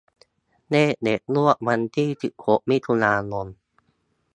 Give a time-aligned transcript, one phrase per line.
[0.69, 3.47] เลขเด็ดงวดวันที่สิบหกมิถุนายน